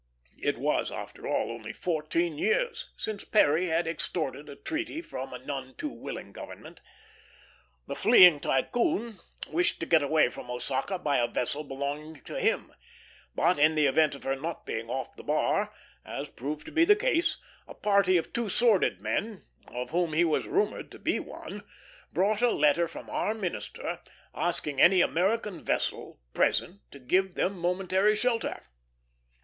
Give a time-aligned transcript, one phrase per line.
[0.41, 5.37] It was, after all, only fourteen years since Perry had extorted a treaty from a
[5.37, 6.81] none too willing government.
[7.85, 12.73] The fleeing Tycoon wished to get away from Osaka by a vessel belonging to him;
[13.35, 15.71] but in the event of her not being off the bar
[16.03, 17.37] as proved to be the case
[17.67, 21.61] a party of two sworded men, of whom he was rumored to be one,
[22.11, 24.01] brought a letter from our minister
[24.33, 28.63] asking any American vessel present to give them momentary shelter.